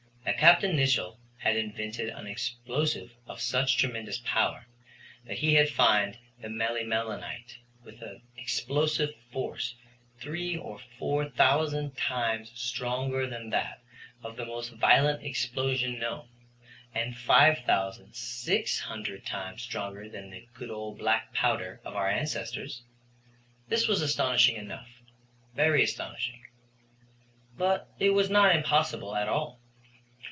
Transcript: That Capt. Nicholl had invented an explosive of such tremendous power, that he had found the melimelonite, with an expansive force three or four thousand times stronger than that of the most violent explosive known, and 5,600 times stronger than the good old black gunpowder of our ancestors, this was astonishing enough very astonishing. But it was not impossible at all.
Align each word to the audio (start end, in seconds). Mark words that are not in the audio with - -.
That 0.23 0.37
Capt. 0.37 0.61
Nicholl 0.63 1.17
had 1.37 1.55
invented 1.57 2.09
an 2.09 2.25
explosive 2.27 3.13
of 3.27 3.39
such 3.41 3.77
tremendous 3.77 4.17
power, 4.23 4.65
that 5.25 5.39
he 5.39 5.55
had 5.55 5.67
found 5.69 6.17
the 6.39 6.47
melimelonite, 6.47 7.57
with 7.83 8.01
an 8.03 8.21
expansive 8.37 9.13
force 9.31 9.73
three 10.19 10.55
or 10.55 10.79
four 10.97 11.27
thousand 11.29 11.97
times 11.97 12.51
stronger 12.55 13.27
than 13.27 13.49
that 13.49 13.81
of 14.23 14.35
the 14.37 14.45
most 14.45 14.71
violent 14.73 15.21
explosive 15.23 15.91
known, 15.99 16.29
and 16.95 17.17
5,600 17.17 19.25
times 19.25 19.61
stronger 19.61 20.07
than 20.09 20.29
the 20.29 20.47
good 20.53 20.71
old 20.71 20.99
black 20.99 21.25
gunpowder 21.33 21.81
of 21.83 21.95
our 21.95 22.09
ancestors, 22.09 22.83
this 23.67 23.87
was 23.89 24.01
astonishing 24.01 24.55
enough 24.55 24.89
very 25.55 25.83
astonishing. 25.83 26.43
But 27.57 27.89
it 27.99 28.11
was 28.11 28.29
not 28.29 28.55
impossible 28.55 29.15
at 29.15 29.27
all. 29.27 29.59